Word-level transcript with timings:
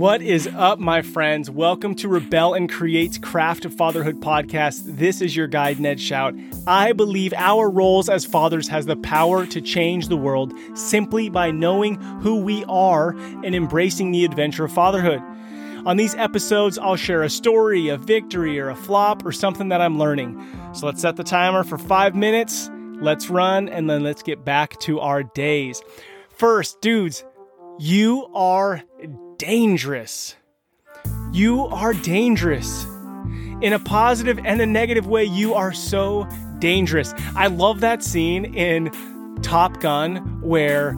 What 0.00 0.22
is 0.22 0.48
up, 0.56 0.78
my 0.78 1.02
friends? 1.02 1.50
Welcome 1.50 1.94
to 1.96 2.08
Rebel 2.08 2.54
and 2.54 2.72
Create's 2.72 3.18
Craft 3.18 3.66
of 3.66 3.74
Fatherhood 3.74 4.18
podcast. 4.22 4.96
This 4.96 5.20
is 5.20 5.36
your 5.36 5.46
guide, 5.46 5.78
Ned 5.78 6.00
Shout. 6.00 6.34
I 6.66 6.94
believe 6.94 7.34
our 7.36 7.68
roles 7.68 8.08
as 8.08 8.24
fathers 8.24 8.66
has 8.68 8.86
the 8.86 8.96
power 8.96 9.44
to 9.48 9.60
change 9.60 10.08
the 10.08 10.16
world 10.16 10.54
simply 10.72 11.28
by 11.28 11.50
knowing 11.50 11.96
who 12.22 12.40
we 12.40 12.64
are 12.64 13.10
and 13.10 13.54
embracing 13.54 14.10
the 14.10 14.24
adventure 14.24 14.64
of 14.64 14.72
fatherhood. 14.72 15.20
On 15.84 15.98
these 15.98 16.14
episodes, 16.14 16.78
I'll 16.78 16.96
share 16.96 17.22
a 17.22 17.28
story, 17.28 17.90
a 17.90 17.98
victory, 17.98 18.58
or 18.58 18.70
a 18.70 18.76
flop, 18.76 19.26
or 19.26 19.32
something 19.32 19.68
that 19.68 19.82
I'm 19.82 19.98
learning. 19.98 20.42
So 20.72 20.86
let's 20.86 21.02
set 21.02 21.16
the 21.16 21.24
timer 21.24 21.62
for 21.62 21.76
five 21.76 22.14
minutes. 22.14 22.70
Let's 23.02 23.28
run, 23.28 23.68
and 23.68 23.90
then 23.90 24.02
let's 24.02 24.22
get 24.22 24.46
back 24.46 24.80
to 24.80 24.98
our 25.00 25.22
days. 25.22 25.82
First, 26.30 26.80
dudes, 26.80 27.22
you 27.78 28.30
are 28.32 28.82
dangerous. 29.40 30.36
You 31.32 31.64
are 31.68 31.94
dangerous. 31.94 32.84
In 33.62 33.72
a 33.72 33.78
positive 33.78 34.38
and 34.44 34.60
a 34.60 34.66
negative 34.66 35.06
way, 35.06 35.24
you 35.24 35.54
are 35.54 35.72
so 35.72 36.28
dangerous. 36.58 37.14
I 37.34 37.46
love 37.46 37.80
that 37.80 38.02
scene 38.04 38.54
in 38.54 38.90
Top 39.40 39.80
Gun 39.80 40.42
where 40.42 40.94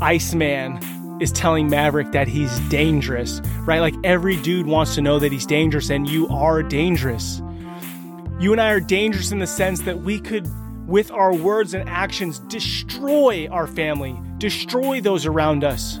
Iceman 0.00 0.80
is 1.22 1.30
telling 1.30 1.70
Maverick 1.70 2.10
that 2.10 2.26
he's 2.26 2.58
dangerous, 2.68 3.40
right? 3.60 3.78
Like 3.78 3.94
every 4.02 4.36
dude 4.42 4.66
wants 4.66 4.96
to 4.96 5.00
know 5.00 5.20
that 5.20 5.30
he's 5.30 5.46
dangerous, 5.46 5.88
and 5.88 6.08
you 6.08 6.26
are 6.30 6.64
dangerous. 6.64 7.40
You 8.40 8.50
and 8.50 8.60
I 8.60 8.72
are 8.72 8.80
dangerous 8.80 9.30
in 9.30 9.38
the 9.38 9.46
sense 9.46 9.82
that 9.82 10.00
we 10.00 10.18
could, 10.18 10.48
with 10.88 11.12
our 11.12 11.32
words 11.32 11.74
and 11.74 11.88
actions, 11.88 12.40
destroy 12.40 13.46
our 13.52 13.68
family, 13.68 14.20
destroy 14.38 15.00
those 15.00 15.26
around 15.26 15.62
us 15.62 16.00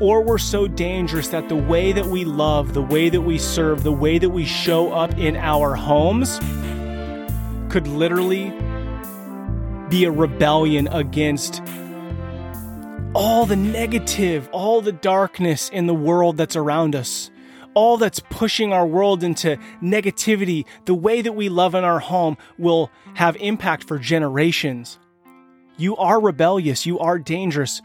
or 0.00 0.22
we're 0.22 0.38
so 0.38 0.66
dangerous 0.66 1.28
that 1.28 1.48
the 1.48 1.56
way 1.56 1.92
that 1.92 2.06
we 2.06 2.24
love, 2.24 2.72
the 2.72 2.82
way 2.82 3.10
that 3.10 3.20
we 3.20 3.36
serve, 3.38 3.82
the 3.82 3.92
way 3.92 4.18
that 4.18 4.30
we 4.30 4.44
show 4.44 4.92
up 4.92 5.16
in 5.18 5.36
our 5.36 5.74
homes 5.74 6.38
could 7.70 7.86
literally 7.86 8.50
be 9.90 10.04
a 10.04 10.10
rebellion 10.10 10.88
against 10.88 11.62
all 13.14 13.44
the 13.44 13.56
negative, 13.56 14.48
all 14.52 14.80
the 14.80 14.92
darkness 14.92 15.68
in 15.68 15.86
the 15.86 15.94
world 15.94 16.36
that's 16.36 16.56
around 16.56 16.96
us. 16.96 17.30
All 17.74 17.98
that's 17.98 18.20
pushing 18.30 18.72
our 18.72 18.86
world 18.86 19.22
into 19.22 19.56
negativity, 19.80 20.64
the 20.86 20.94
way 20.94 21.22
that 21.22 21.32
we 21.32 21.48
love 21.48 21.76
in 21.76 21.84
our 21.84 22.00
home 22.00 22.36
will 22.58 22.90
have 23.14 23.36
impact 23.36 23.84
for 23.84 23.96
generations. 23.98 24.98
You 25.76 25.96
are 25.96 26.20
rebellious, 26.20 26.84
you 26.84 26.98
are 26.98 27.18
dangerous 27.18 27.80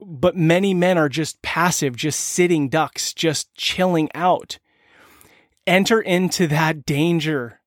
but 0.00 0.36
many 0.36 0.74
men 0.74 0.98
are 0.98 1.08
just 1.08 1.42
passive, 1.42 1.96
just 1.96 2.20
sitting 2.20 2.68
ducks, 2.68 3.12
just 3.12 3.54
chilling 3.54 4.08
out. 4.14 4.58
Enter 5.66 6.00
into 6.00 6.46
that 6.48 6.84
danger. 6.84 7.60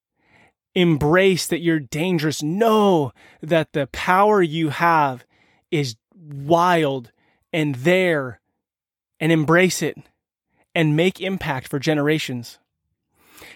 Embrace 0.76 1.48
that 1.48 1.62
you're 1.62 1.80
dangerous. 1.80 2.42
Know 2.42 3.12
that 3.42 3.74
the 3.74 3.88
power 3.88 4.42
you 4.42 4.70
have 4.70 5.26
is 5.72 5.96
wild 6.16 7.12
and 7.52 7.76
there, 7.76 8.40
and 9.20 9.32
embrace 9.32 9.82
it 9.82 9.98
and 10.74 10.96
make 10.96 11.22
impact 11.22 11.68
for 11.68 11.78
generations. 11.78 12.58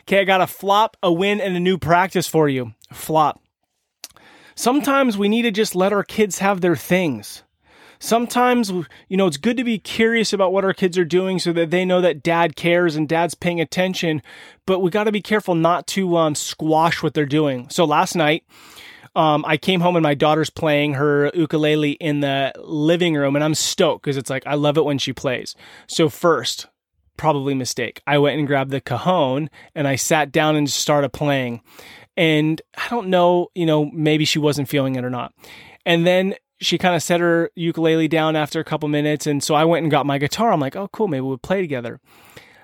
Okay, 0.02 0.20
I 0.20 0.24
got 0.24 0.42
a 0.42 0.48
flop, 0.48 0.98
a 1.02 1.12
win, 1.12 1.42
and 1.42 1.56
a 1.56 1.60
new 1.60 1.78
practice 1.78 2.28
for 2.28 2.48
you. 2.48 2.74
Flop. 2.94 3.42
Sometimes 4.54 5.18
we 5.18 5.30
need 5.30 5.44
to 5.44 5.52
just 5.52 5.76
let 5.76 5.94
our 5.94 6.04
kids 6.04 6.40
have 6.40 6.62
their 6.62 6.76
things 6.76 7.44
sometimes 8.00 8.72
you 9.08 9.18
know 9.18 9.28
it's 9.28 9.38
good 9.38 9.58
to 9.58 9.64
be 9.64 9.80
curious 9.80 10.34
about 10.34 10.52
what 10.54 10.64
our 10.64 10.74
kids 10.74 10.98
are 10.98 11.06
doing 11.06 11.40
so 11.40 11.52
that 11.54 11.72
they 11.72 11.86
know 11.86 12.02
that 12.02 12.24
dad 12.24 12.56
cares 12.56 12.96
and 12.96 13.08
dad's 13.10 13.36
paying 13.36 13.62
attention 13.62 14.22
but 14.66 14.80
we 14.80 14.90
got 14.90 15.06
to 15.06 15.12
be 15.12 15.22
careful 15.22 15.56
not 15.56 15.88
to 15.88 16.18
um, 16.18 16.36
squash 16.36 17.02
what 17.02 17.14
they're 17.14 17.26
doing 17.26 17.70
so 17.70 17.86
last 17.86 18.16
night 18.16 18.44
um, 19.16 19.44
I 19.48 19.58
came 19.58 19.82
home 19.82 19.96
and 19.96 20.04
my 20.04 20.14
daughter's 20.14 20.52
playing 20.52 20.94
her 20.94 21.32
ukulele 21.34 21.94
in 21.94 22.20
the 22.20 22.54
living 22.60 23.16
room, 23.16 23.36
and 23.36 23.44
I'm 23.44 23.56
stoked 23.56 24.04
because 24.04 24.16
it's 24.16 24.30
like 24.30 24.46
I 24.46 24.54
love 24.54 24.78
it 24.78 24.86
when 24.86 25.00
she 25.00 25.12
plays. 25.12 25.56
So 25.88 26.08
first, 26.08 26.68
probably 27.18 27.56
mistake. 27.56 28.02
I 28.08 28.20
went 28.20 28.38
and 28.38 28.48
grabbed 28.48 28.72
the 28.72 28.80
cajon 28.80 29.50
and 29.76 29.88
I 29.88 29.96
sat 29.96 30.32
down 30.32 30.56
and 30.56 30.70
started 30.70 31.10
playing. 31.10 31.62
And 32.16 32.62
I 32.78 32.88
don't 32.90 33.10
know, 33.10 33.50
you 33.54 33.66
know, 33.66 33.86
maybe 33.86 34.24
she 34.26 34.40
wasn't 34.40 34.70
feeling 34.70 34.96
it 34.96 35.04
or 35.04 35.10
not. 35.10 35.34
And 35.86 36.06
then 36.06 36.36
she 36.60 36.78
kind 36.78 36.96
of 36.96 37.04
set 37.04 37.20
her 37.20 37.52
ukulele 37.56 38.08
down 38.08 38.36
after 38.36 38.60
a 38.60 38.64
couple 38.64 38.90
minutes. 38.90 39.28
And 39.28 39.44
so 39.44 39.56
I 39.56 39.66
went 39.66 39.84
and 39.84 39.92
got 39.92 40.06
my 40.06 40.18
guitar. 40.18 40.52
I'm 40.52 40.60
like, 40.60 40.76
oh, 40.76 40.88
cool. 40.90 41.08
Maybe 41.08 41.22
we'll 41.22 41.38
play 41.38 41.62
together. 41.62 42.00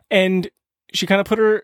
And 0.09 0.49
she 0.93 1.05
kind 1.05 1.21
of 1.21 1.27
put 1.27 1.39
her 1.39 1.63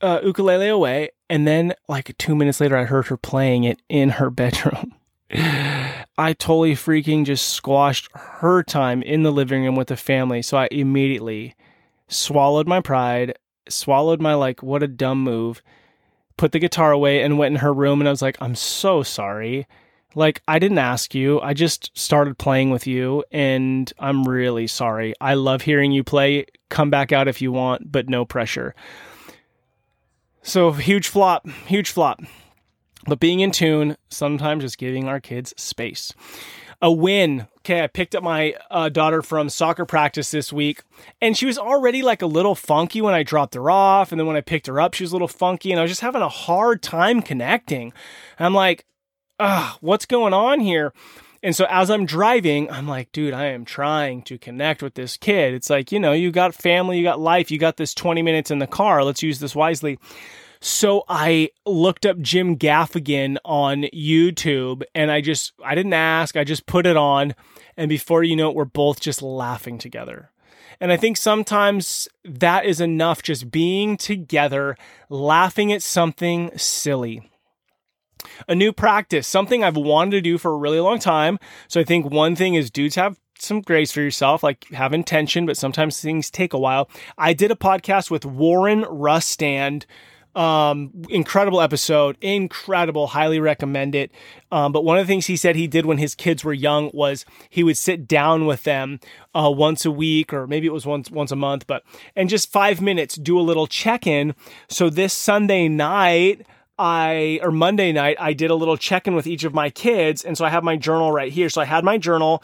uh, 0.00 0.20
ukulele 0.22 0.68
away. 0.68 1.10
And 1.30 1.46
then, 1.46 1.74
like 1.88 2.16
two 2.18 2.36
minutes 2.36 2.60
later, 2.60 2.76
I 2.76 2.84
heard 2.84 3.06
her 3.06 3.16
playing 3.16 3.64
it 3.64 3.80
in 3.88 4.10
her 4.10 4.30
bedroom. 4.30 4.94
I 5.30 6.34
totally 6.38 6.74
freaking 6.74 7.24
just 7.24 7.48
squashed 7.50 8.08
her 8.14 8.62
time 8.62 9.02
in 9.02 9.22
the 9.22 9.32
living 9.32 9.64
room 9.64 9.74
with 9.74 9.88
the 9.88 9.96
family. 9.96 10.42
So 10.42 10.58
I 10.58 10.68
immediately 10.70 11.54
swallowed 12.08 12.68
my 12.68 12.80
pride, 12.80 13.38
swallowed 13.68 14.20
my, 14.20 14.34
like, 14.34 14.62
what 14.62 14.82
a 14.82 14.86
dumb 14.86 15.22
move, 15.22 15.62
put 16.36 16.52
the 16.52 16.58
guitar 16.58 16.92
away, 16.92 17.22
and 17.22 17.38
went 17.38 17.54
in 17.54 17.60
her 17.60 17.72
room. 17.72 18.00
And 18.00 18.08
I 18.08 18.12
was 18.12 18.22
like, 18.22 18.36
I'm 18.40 18.54
so 18.54 19.02
sorry. 19.02 19.66
Like, 20.14 20.42
I 20.46 20.58
didn't 20.58 20.78
ask 20.78 21.14
you. 21.14 21.40
I 21.40 21.54
just 21.54 21.96
started 21.98 22.38
playing 22.38 22.70
with 22.70 22.86
you, 22.86 23.24
and 23.32 23.92
I'm 23.98 24.24
really 24.24 24.66
sorry. 24.66 25.14
I 25.20 25.34
love 25.34 25.62
hearing 25.62 25.92
you 25.92 26.04
play. 26.04 26.46
Come 26.68 26.90
back 26.90 27.12
out 27.12 27.28
if 27.28 27.42
you 27.42 27.52
want, 27.52 27.90
but 27.90 28.08
no 28.08 28.24
pressure. 28.24 28.74
So, 30.42 30.72
huge 30.72 31.08
flop, 31.08 31.48
huge 31.66 31.90
flop. 31.90 32.20
But 33.06 33.20
being 33.20 33.40
in 33.40 33.50
tune, 33.50 33.96
sometimes 34.08 34.64
just 34.64 34.78
giving 34.78 35.08
our 35.08 35.20
kids 35.20 35.52
space. 35.56 36.12
A 36.80 36.92
win. 36.92 37.46
Okay, 37.58 37.82
I 37.82 37.86
picked 37.86 38.14
up 38.14 38.22
my 38.22 38.54
uh, 38.70 38.90
daughter 38.90 39.22
from 39.22 39.48
soccer 39.48 39.86
practice 39.86 40.30
this 40.30 40.52
week, 40.52 40.82
and 41.20 41.36
she 41.36 41.46
was 41.46 41.56
already 41.58 42.02
like 42.02 42.20
a 42.20 42.26
little 42.26 42.54
funky 42.54 43.00
when 43.00 43.14
I 43.14 43.22
dropped 43.22 43.54
her 43.54 43.70
off. 43.70 44.12
And 44.12 44.20
then 44.20 44.26
when 44.26 44.36
I 44.36 44.42
picked 44.42 44.66
her 44.66 44.80
up, 44.80 44.92
she 44.94 45.02
was 45.02 45.12
a 45.12 45.14
little 45.14 45.28
funky, 45.28 45.70
and 45.70 45.78
I 45.78 45.82
was 45.82 45.90
just 45.90 46.02
having 46.02 46.22
a 46.22 46.28
hard 46.28 46.82
time 46.82 47.22
connecting. 47.22 47.92
And 48.38 48.46
I'm 48.46 48.54
like, 48.54 48.84
ah, 49.38 49.78
what's 49.80 50.06
going 50.06 50.32
on 50.32 50.60
here? 50.60 50.92
And 51.42 51.54
so 51.54 51.66
as 51.68 51.90
I'm 51.90 52.06
driving, 52.06 52.70
I'm 52.70 52.88
like, 52.88 53.12
dude, 53.12 53.34
I 53.34 53.46
am 53.46 53.66
trying 53.66 54.22
to 54.22 54.38
connect 54.38 54.82
with 54.82 54.94
this 54.94 55.18
kid. 55.18 55.52
It's 55.52 55.68
like, 55.68 55.92
you 55.92 56.00
know, 56.00 56.12
you 56.12 56.30
got 56.30 56.54
family, 56.54 56.96
you 56.96 57.04
got 57.04 57.20
life, 57.20 57.50
you 57.50 57.58
got 57.58 57.76
this 57.76 57.92
20 57.92 58.22
minutes 58.22 58.50
in 58.50 58.60
the 58.60 58.66
car. 58.66 59.04
Let's 59.04 59.22
use 59.22 59.40
this 59.40 59.54
wisely. 59.54 59.98
So 60.60 61.04
I 61.06 61.50
looked 61.66 62.06
up 62.06 62.18
Jim 62.18 62.56
Gaffigan 62.56 63.36
on 63.44 63.82
YouTube 63.94 64.84
and 64.94 65.10
I 65.10 65.20
just, 65.20 65.52
I 65.62 65.74
didn't 65.74 65.92
ask, 65.92 66.34
I 66.34 66.44
just 66.44 66.64
put 66.64 66.86
it 66.86 66.96
on. 66.96 67.34
And 67.76 67.90
before 67.90 68.24
you 68.24 68.36
know 68.36 68.48
it, 68.48 68.56
we're 68.56 68.64
both 68.64 69.00
just 69.00 69.20
laughing 69.20 69.76
together. 69.76 70.30
And 70.80 70.90
I 70.90 70.96
think 70.96 71.18
sometimes 71.18 72.08
that 72.24 72.64
is 72.64 72.80
enough 72.80 73.22
just 73.22 73.50
being 73.50 73.98
together, 73.98 74.78
laughing 75.10 75.72
at 75.74 75.82
something 75.82 76.56
silly 76.56 77.30
a 78.48 78.54
new 78.54 78.72
practice, 78.72 79.26
something 79.26 79.62
I've 79.62 79.76
wanted 79.76 80.12
to 80.12 80.20
do 80.20 80.38
for 80.38 80.52
a 80.52 80.56
really 80.56 80.80
long 80.80 80.98
time. 80.98 81.38
So 81.68 81.80
I 81.80 81.84
think 81.84 82.10
one 82.10 82.36
thing 82.36 82.54
is 82.54 82.70
dudes 82.70 82.94
have 82.96 83.18
some 83.38 83.60
grace 83.60 83.92
for 83.92 84.00
yourself, 84.00 84.42
like 84.42 84.68
have 84.70 84.92
intention, 84.92 85.46
but 85.46 85.56
sometimes 85.56 86.00
things 86.00 86.30
take 86.30 86.52
a 86.52 86.58
while. 86.58 86.88
I 87.18 87.32
did 87.32 87.50
a 87.50 87.56
podcast 87.56 88.10
with 88.10 88.24
Warren 88.24 88.82
Rustand. 88.84 89.84
Um, 90.34 90.90
incredible 91.10 91.60
episode, 91.60 92.18
incredible, 92.20 93.06
highly 93.06 93.38
recommend 93.38 93.94
it. 93.94 94.10
Um, 94.50 94.72
but 94.72 94.84
one 94.84 94.98
of 94.98 95.06
the 95.06 95.12
things 95.12 95.26
he 95.26 95.36
said 95.36 95.54
he 95.54 95.68
did 95.68 95.86
when 95.86 95.98
his 95.98 96.16
kids 96.16 96.42
were 96.42 96.52
young 96.52 96.90
was 96.92 97.24
he 97.50 97.62
would 97.62 97.76
sit 97.76 98.08
down 98.08 98.44
with 98.44 98.64
them 98.64 98.98
uh, 99.32 99.52
once 99.54 99.84
a 99.84 99.92
week, 99.92 100.32
or 100.32 100.48
maybe 100.48 100.66
it 100.66 100.72
was 100.72 100.86
once 100.86 101.08
once 101.08 101.30
a 101.30 101.36
month, 101.36 101.68
but 101.68 101.84
and 102.16 102.28
just 102.28 102.50
five 102.50 102.80
minutes 102.80 103.14
do 103.14 103.38
a 103.38 103.42
little 103.42 103.68
check 103.68 104.08
in. 104.08 104.34
So 104.68 104.90
this 104.90 105.12
Sunday 105.12 105.68
night, 105.68 106.44
I 106.78 107.40
or 107.42 107.50
Monday 107.50 107.92
night 107.92 108.16
I 108.18 108.32
did 108.32 108.50
a 108.50 108.54
little 108.54 108.76
check-in 108.76 109.14
with 109.14 109.26
each 109.26 109.44
of 109.44 109.54
my 109.54 109.70
kids 109.70 110.24
and 110.24 110.36
so 110.36 110.44
I 110.44 110.50
have 110.50 110.64
my 110.64 110.76
journal 110.76 111.12
right 111.12 111.32
here. 111.32 111.48
So 111.48 111.60
I 111.60 111.64
had 111.64 111.84
my 111.84 111.98
journal 111.98 112.42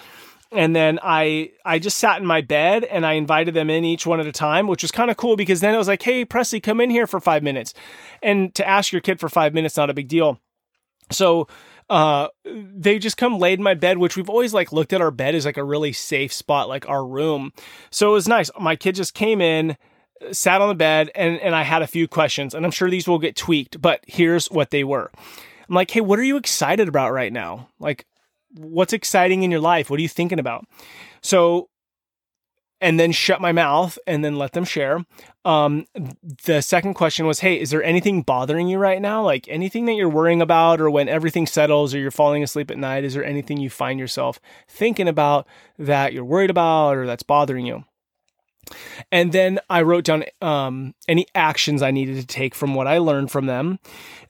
and 0.52 0.74
then 0.74 0.98
I 1.02 1.50
I 1.64 1.78
just 1.78 1.98
sat 1.98 2.20
in 2.20 2.26
my 2.26 2.40
bed 2.40 2.84
and 2.84 3.06
I 3.06 3.14
invited 3.14 3.54
them 3.54 3.70
in 3.70 3.84
each 3.84 4.06
one 4.06 4.20
at 4.20 4.26
a 4.26 4.32
time, 4.32 4.66
which 4.66 4.82
was 4.82 4.90
kind 4.90 5.10
of 5.10 5.16
cool 5.16 5.36
because 5.36 5.60
then 5.60 5.74
it 5.74 5.78
was 5.78 5.88
like, 5.88 6.02
"Hey, 6.02 6.24
Presley, 6.24 6.60
come 6.60 6.80
in 6.80 6.90
here 6.90 7.06
for 7.06 7.20
5 7.20 7.42
minutes." 7.42 7.74
And 8.22 8.54
to 8.54 8.66
ask 8.66 8.92
your 8.92 9.00
kid 9.00 9.20
for 9.20 9.28
5 9.28 9.54
minutes 9.54 9.76
not 9.76 9.90
a 9.90 9.94
big 9.94 10.08
deal. 10.08 10.40
So 11.10 11.48
uh, 11.88 12.28
they 12.44 13.00
just 13.00 13.16
come 13.16 13.38
laid 13.38 13.58
in 13.58 13.64
my 13.64 13.74
bed, 13.74 13.98
which 13.98 14.16
we've 14.16 14.30
always 14.30 14.54
like 14.54 14.72
looked 14.72 14.92
at 14.92 15.00
our 15.00 15.10
bed 15.10 15.34
as 15.34 15.44
like 15.44 15.56
a 15.56 15.64
really 15.64 15.92
safe 15.92 16.32
spot, 16.32 16.68
like 16.68 16.88
our 16.88 17.04
room. 17.04 17.52
So 17.90 18.10
it 18.10 18.12
was 18.12 18.28
nice. 18.28 18.48
My 18.58 18.76
kid 18.76 18.94
just 18.94 19.12
came 19.12 19.40
in, 19.40 19.76
sat 20.32 20.60
on 20.60 20.68
the 20.68 20.74
bed 20.74 21.10
and, 21.14 21.38
and 21.40 21.54
I 21.54 21.62
had 21.62 21.82
a 21.82 21.86
few 21.86 22.08
questions, 22.08 22.54
and 22.54 22.64
I'm 22.64 22.72
sure 22.72 22.90
these 22.90 23.08
will 23.08 23.18
get 23.18 23.36
tweaked, 23.36 23.80
but 23.80 24.00
here's 24.06 24.46
what 24.46 24.70
they 24.70 24.84
were. 24.84 25.10
I'm 25.68 25.74
like, 25.74 25.90
hey, 25.90 26.00
what 26.00 26.18
are 26.18 26.24
you 26.24 26.36
excited 26.36 26.88
about 26.88 27.12
right 27.12 27.32
now? 27.32 27.68
Like, 27.78 28.06
what's 28.52 28.92
exciting 28.92 29.42
in 29.42 29.50
your 29.50 29.60
life? 29.60 29.88
What 29.88 29.98
are 29.98 30.02
you 30.02 30.08
thinking 30.08 30.38
about? 30.38 30.66
So 31.22 31.68
and 32.80 32.98
then 32.98 33.12
shut 33.12 33.40
my 33.40 33.52
mouth 33.52 33.98
and 34.06 34.24
then 34.24 34.36
let 34.36 34.52
them 34.52 34.64
share. 34.64 35.04
Um, 35.44 35.86
the 36.46 36.62
second 36.62 36.94
question 36.94 37.26
was, 37.26 37.40
Hey, 37.40 37.60
is 37.60 37.70
there 37.70 37.82
anything 37.82 38.22
bothering 38.22 38.68
you 38.68 38.78
right 38.78 39.00
now? 39.00 39.22
Like 39.22 39.46
anything 39.48 39.84
that 39.86 39.94
you're 39.94 40.08
worrying 40.08 40.40
about, 40.40 40.80
or 40.80 40.90
when 40.90 41.08
everything 41.08 41.46
settles 41.46 41.94
or 41.94 41.98
you're 41.98 42.10
falling 42.10 42.42
asleep 42.42 42.70
at 42.70 42.78
night, 42.78 43.04
is 43.04 43.14
there 43.14 43.24
anything 43.24 43.58
you 43.58 43.70
find 43.70 44.00
yourself 44.00 44.40
thinking 44.68 45.08
about 45.08 45.46
that 45.78 46.12
you're 46.12 46.24
worried 46.24 46.50
about 46.50 46.96
or 46.96 47.06
that's 47.06 47.22
bothering 47.22 47.66
you? 47.66 47.84
And 49.10 49.32
then 49.32 49.58
I 49.68 49.82
wrote 49.82 50.04
down 50.04 50.24
um, 50.40 50.94
any 51.08 51.26
actions 51.34 51.82
I 51.82 51.90
needed 51.90 52.20
to 52.20 52.26
take 52.26 52.54
from 52.54 52.74
what 52.74 52.86
I 52.86 52.98
learned 52.98 53.30
from 53.30 53.46
them. 53.46 53.78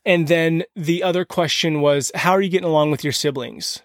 And 0.07 0.29
then 0.29 0.65
the 0.75 1.03
other 1.03 1.25
question 1.25 1.81
was, 1.81 2.11
How 2.15 2.33
are 2.33 2.41
you 2.41 2.49
getting 2.51 2.69
along 2.69 2.91
with 2.91 3.05
your 3.05 3.13
siblings? 3.13 3.81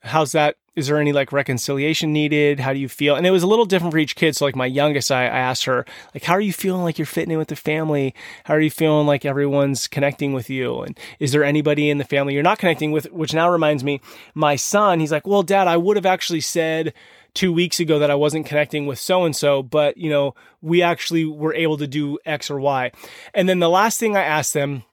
How's 0.00 0.32
that 0.32 0.56
is 0.74 0.86
there 0.86 0.98
any 0.98 1.12
like 1.12 1.32
reconciliation 1.32 2.12
needed? 2.12 2.58
How 2.58 2.72
do 2.72 2.78
you 2.78 2.88
feel? 2.88 3.14
And 3.14 3.26
it 3.26 3.30
was 3.30 3.42
a 3.42 3.46
little 3.46 3.66
different 3.66 3.92
for 3.92 3.98
each 3.98 4.16
kid. 4.16 4.34
So 4.34 4.46
like 4.46 4.56
my 4.56 4.66
youngest, 4.66 5.12
I, 5.12 5.24
I, 5.24 5.38
asked 5.38 5.64
her, 5.64 5.84
like, 6.14 6.24
how 6.24 6.32
are 6.32 6.40
you 6.40 6.52
feeling 6.52 6.82
like 6.82 6.98
you're 6.98 7.06
fitting 7.06 7.32
in 7.32 7.38
with 7.38 7.48
the 7.48 7.56
family? 7.56 8.14
How 8.44 8.54
are 8.54 8.60
you 8.60 8.70
feeling 8.70 9.06
like 9.06 9.24
everyone's 9.24 9.86
connecting 9.86 10.32
with 10.32 10.48
you? 10.48 10.80
And 10.80 10.98
is 11.18 11.32
there 11.32 11.44
anybody 11.44 11.90
in 11.90 11.98
the 11.98 12.04
family 12.04 12.32
you're 12.32 12.42
not 12.42 12.58
connecting 12.58 12.90
with? 12.90 13.12
Which 13.12 13.34
now 13.34 13.50
reminds 13.50 13.84
me, 13.84 14.00
my 14.34 14.56
son, 14.56 15.00
he's 15.00 15.12
like, 15.12 15.26
well, 15.26 15.42
dad, 15.42 15.68
I 15.68 15.76
would 15.76 15.96
have 15.96 16.06
actually 16.06 16.40
said 16.40 16.94
two 17.34 17.52
weeks 17.52 17.80
ago 17.80 17.98
that 17.98 18.10
I 18.10 18.14
wasn't 18.14 18.46
connecting 18.46 18.86
with 18.86 18.98
so 18.98 19.24
and 19.24 19.34
so, 19.34 19.62
but 19.62 19.96
you 19.96 20.10
know, 20.10 20.34
we 20.60 20.82
actually 20.82 21.24
were 21.24 21.54
able 21.54 21.78
to 21.78 21.86
do 21.86 22.18
X 22.24 22.50
or 22.50 22.60
Y. 22.60 22.92
And 23.34 23.48
then 23.48 23.58
the 23.58 23.70
last 23.70 23.98
thing 23.98 24.16
I 24.16 24.22
asked 24.22 24.54
them, 24.54 24.84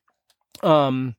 um, 0.63 1.15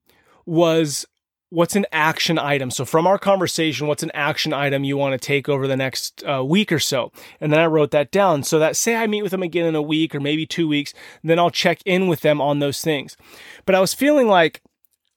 was 0.46 1.06
what's 1.50 1.76
an 1.76 1.86
action 1.92 2.38
item? 2.38 2.70
So 2.70 2.84
from 2.84 3.06
our 3.06 3.18
conversation, 3.18 3.86
what's 3.86 4.02
an 4.02 4.12
action 4.14 4.52
item 4.52 4.84
you 4.84 4.96
want 4.96 5.20
to 5.20 5.26
take 5.26 5.48
over 5.48 5.66
the 5.66 5.76
next 5.76 6.24
uh, 6.24 6.44
week 6.44 6.72
or 6.72 6.78
so? 6.78 7.12
And 7.40 7.52
then 7.52 7.60
I 7.60 7.66
wrote 7.66 7.90
that 7.90 8.10
down 8.10 8.44
so 8.44 8.58
that 8.58 8.76
say 8.76 8.96
I 8.96 9.06
meet 9.06 9.22
with 9.22 9.32
them 9.32 9.42
again 9.42 9.66
in 9.66 9.74
a 9.74 9.82
week 9.82 10.14
or 10.14 10.20
maybe 10.20 10.46
two 10.46 10.68
weeks, 10.68 10.94
then 11.22 11.38
I'll 11.38 11.50
check 11.50 11.80
in 11.84 12.08
with 12.08 12.20
them 12.20 12.40
on 12.40 12.60
those 12.60 12.80
things. 12.80 13.16
But 13.64 13.74
I 13.74 13.80
was 13.80 13.94
feeling 13.94 14.28
like 14.28 14.62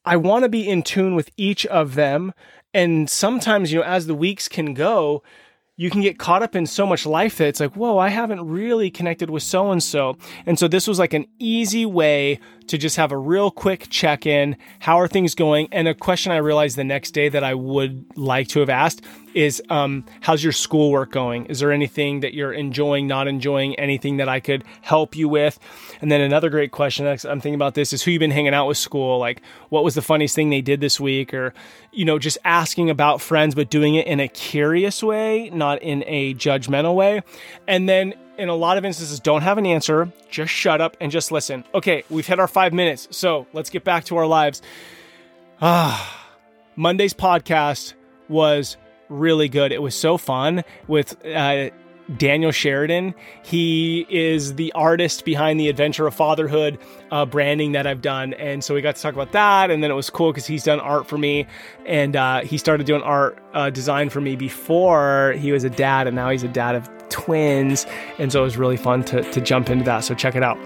I 0.05 0.17
want 0.17 0.43
to 0.43 0.49
be 0.49 0.67
in 0.67 0.83
tune 0.83 1.15
with 1.15 1.29
each 1.37 1.65
of 1.67 1.95
them. 1.95 2.33
And 2.73 3.09
sometimes, 3.09 3.71
you 3.71 3.79
know, 3.79 3.85
as 3.85 4.07
the 4.07 4.15
weeks 4.15 4.47
can 4.47 4.73
go, 4.73 5.21
you 5.75 5.89
can 5.89 6.01
get 6.01 6.19
caught 6.19 6.43
up 6.43 6.55
in 6.55 6.67
so 6.67 6.85
much 6.85 7.05
life 7.05 7.37
that 7.37 7.47
it's 7.47 7.59
like, 7.59 7.75
whoa, 7.75 7.97
I 7.97 8.09
haven't 8.09 8.47
really 8.47 8.91
connected 8.91 9.29
with 9.29 9.41
so 9.41 9.71
and 9.71 9.81
so. 9.81 10.17
And 10.45 10.59
so 10.59 10.67
this 10.67 10.87
was 10.87 10.99
like 10.99 11.13
an 11.13 11.25
easy 11.39 11.85
way 11.85 12.39
to 12.67 12.77
just 12.77 12.97
have 12.97 13.11
a 13.11 13.17
real 13.17 13.49
quick 13.49 13.87
check 13.89 14.27
in. 14.27 14.55
How 14.79 14.99
are 14.99 15.07
things 15.07 15.33
going? 15.33 15.67
And 15.71 15.87
a 15.87 15.95
question 15.95 16.31
I 16.31 16.37
realized 16.37 16.75
the 16.75 16.83
next 16.83 17.11
day 17.11 17.27
that 17.29 17.43
I 17.43 17.55
would 17.55 18.05
like 18.15 18.49
to 18.49 18.59
have 18.59 18.69
asked 18.69 19.03
is 19.33 19.61
um, 19.69 20.05
how's 20.21 20.43
your 20.43 20.51
schoolwork 20.51 21.11
going? 21.11 21.45
Is 21.47 21.59
there 21.59 21.71
anything 21.71 22.21
that 22.21 22.33
you're 22.33 22.53
enjoying, 22.53 23.07
not 23.07 23.27
enjoying, 23.27 23.75
anything 23.75 24.17
that 24.17 24.29
I 24.29 24.39
could 24.39 24.63
help 24.81 25.15
you 25.15 25.27
with? 25.27 25.59
And 26.01 26.11
then 26.11 26.21
another 26.21 26.49
great 26.49 26.71
question 26.71 27.07
I'm 27.07 27.17
thinking 27.17 27.55
about 27.55 27.75
this 27.75 27.93
is 27.93 28.03
who 28.03 28.11
you've 28.11 28.19
been 28.19 28.31
hanging 28.31 28.53
out 28.53 28.67
with 28.67 28.77
school? 28.77 29.19
Like, 29.19 29.41
what 29.69 29.83
was 29.83 29.95
the 29.95 30.01
funniest 30.01 30.35
thing 30.35 30.49
they 30.49 30.61
did 30.61 30.81
this 30.81 30.99
week? 30.99 31.33
Or, 31.33 31.53
you 31.91 32.05
know, 32.05 32.19
just 32.19 32.37
asking 32.43 32.89
about 32.89 33.21
friends, 33.21 33.55
but 33.55 33.69
doing 33.69 33.95
it 33.95 34.07
in 34.07 34.19
a 34.19 34.27
curious 34.27 35.01
way, 35.03 35.49
not 35.51 35.81
in 35.81 36.03
a 36.07 36.33
judgmental 36.35 36.95
way. 36.95 37.21
And 37.67 37.87
then 37.87 38.13
in 38.37 38.49
a 38.49 38.55
lot 38.55 38.77
of 38.77 38.85
instances, 38.85 39.19
don't 39.19 39.41
have 39.41 39.57
an 39.57 39.65
answer. 39.65 40.11
Just 40.29 40.51
shut 40.51 40.81
up 40.81 40.97
and 40.99 41.11
just 41.11 41.31
listen. 41.31 41.63
Okay, 41.73 42.03
we've 42.09 42.25
hit 42.25 42.39
our 42.39 42.47
five 42.47 42.73
minutes. 42.73 43.07
So 43.11 43.47
let's 43.53 43.69
get 43.69 43.83
back 43.83 44.05
to 44.05 44.17
our 44.17 44.25
lives. 44.25 44.61
Ah, 45.61 46.27
Monday's 46.75 47.13
podcast 47.13 47.93
was 48.27 48.77
really 49.13 49.49
good. 49.49 49.71
It 49.71 49.81
was 49.81 49.95
so 49.95 50.17
fun 50.17 50.63
with 50.87 51.15
uh, 51.25 51.69
Daniel 52.17 52.51
Sheridan. 52.51 53.15
He 53.43 54.05
is 54.09 54.55
the 54.55 54.71
artist 54.73 55.23
behind 55.25 55.59
the 55.59 55.69
Adventure 55.69 56.05
of 56.05 56.13
Fatherhood 56.13 56.77
uh, 57.11 57.25
branding 57.25 57.71
that 57.73 57.87
I've 57.87 58.01
done. 58.01 58.33
And 58.33 58.63
so 58.63 58.73
we 58.73 58.81
got 58.81 58.95
to 58.95 59.01
talk 59.01 59.13
about 59.13 59.31
that. 59.31 59.71
And 59.71 59.81
then 59.81 59.89
it 59.89 59.95
was 59.95 60.09
cool 60.09 60.31
because 60.31 60.45
he's 60.45 60.63
done 60.63 60.79
art 60.79 61.07
for 61.07 61.17
me. 61.17 61.47
And 61.85 62.15
uh, 62.15 62.41
he 62.41 62.57
started 62.57 62.85
doing 62.85 63.01
art 63.03 63.41
uh, 63.53 63.69
design 63.69 64.09
for 64.09 64.19
me 64.19 64.35
before 64.35 65.35
he 65.37 65.51
was 65.51 65.63
a 65.63 65.69
dad. 65.69 66.07
And 66.07 66.15
now 66.15 66.29
he's 66.29 66.43
a 66.43 66.49
dad 66.49 66.75
of 66.75 66.89
twins. 67.09 67.85
And 68.17 68.31
so 68.31 68.41
it 68.41 68.43
was 68.43 68.57
really 68.57 68.77
fun 68.77 69.03
to, 69.05 69.21
to 69.31 69.39
jump 69.39 69.69
into 69.69 69.85
that. 69.85 70.03
So 70.03 70.13
check 70.13 70.35
it 70.35 70.43
out. 70.43 70.57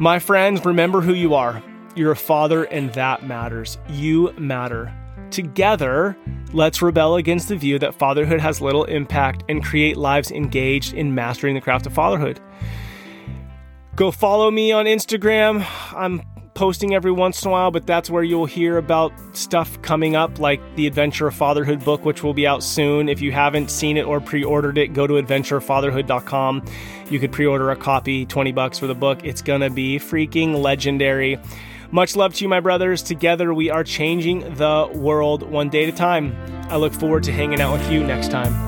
My 0.00 0.20
friends, 0.20 0.64
remember 0.64 1.00
who 1.00 1.12
you 1.12 1.34
are. 1.34 1.62
You're 1.96 2.12
a 2.12 2.16
father, 2.16 2.64
and 2.64 2.92
that 2.92 3.26
matters. 3.26 3.78
You 3.88 4.32
matter. 4.38 4.94
Together, 5.30 6.16
let's 6.52 6.82
rebel 6.82 7.16
against 7.16 7.48
the 7.48 7.56
view 7.56 7.78
that 7.78 7.94
fatherhood 7.94 8.40
has 8.40 8.60
little 8.60 8.84
impact 8.84 9.44
and 9.48 9.64
create 9.64 9.96
lives 9.96 10.30
engaged 10.30 10.94
in 10.94 11.14
mastering 11.14 11.54
the 11.54 11.60
craft 11.60 11.86
of 11.86 11.94
fatherhood. 11.94 12.40
Go 13.96 14.10
follow 14.10 14.50
me 14.50 14.70
on 14.72 14.84
Instagram. 14.84 15.66
I'm 15.94 16.22
posting 16.58 16.92
every 16.92 17.12
once 17.12 17.42
in 17.44 17.48
a 17.48 17.52
while, 17.52 17.70
but 17.70 17.86
that's 17.86 18.10
where 18.10 18.24
you'll 18.24 18.44
hear 18.44 18.78
about 18.78 19.12
stuff 19.32 19.80
coming 19.82 20.16
up 20.16 20.40
like 20.40 20.60
the 20.74 20.88
Adventure 20.88 21.28
of 21.28 21.34
Fatherhood 21.34 21.84
book, 21.84 22.04
which 22.04 22.24
will 22.24 22.34
be 22.34 22.48
out 22.48 22.64
soon. 22.64 23.08
If 23.08 23.20
you 23.20 23.30
haven't 23.30 23.70
seen 23.70 23.96
it 23.96 24.04
or 24.04 24.20
pre 24.20 24.42
ordered 24.42 24.76
it, 24.76 24.92
go 24.92 25.06
to 25.06 25.14
adventurefatherhood.com. 25.14 26.64
You 27.10 27.20
could 27.20 27.30
pre 27.30 27.46
order 27.46 27.70
a 27.70 27.76
copy, 27.76 28.26
20 28.26 28.50
bucks 28.50 28.76
for 28.76 28.88
the 28.88 28.94
book. 28.94 29.24
It's 29.24 29.40
going 29.40 29.60
to 29.60 29.70
be 29.70 29.98
freaking 30.00 30.60
legendary. 30.60 31.38
Much 31.90 32.16
love 32.16 32.34
to 32.34 32.44
you, 32.44 32.48
my 32.48 32.60
brothers. 32.60 33.02
Together, 33.02 33.54
we 33.54 33.70
are 33.70 33.82
changing 33.82 34.40
the 34.56 34.90
world 34.94 35.42
one 35.42 35.70
day 35.70 35.84
at 35.84 35.94
a 35.94 35.96
time. 35.96 36.36
I 36.68 36.76
look 36.76 36.92
forward 36.92 37.22
to 37.24 37.32
hanging 37.32 37.62
out 37.62 37.72
with 37.72 37.90
you 37.90 38.04
next 38.04 38.30
time. 38.30 38.67